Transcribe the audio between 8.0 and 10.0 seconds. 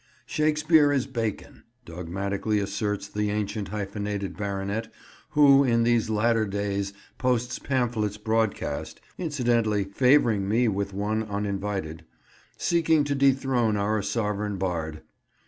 broadcast (incidentally